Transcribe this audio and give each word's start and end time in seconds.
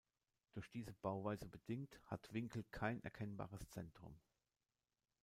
Durch 0.53 0.67
diese 0.71 0.93
Bauweise 0.93 1.45
bedingt 1.47 2.01
hat 2.05 2.33
Winkel 2.33 2.65
kein 2.71 3.03
erkennbares 3.03 3.69
Zentrum. 3.69 4.17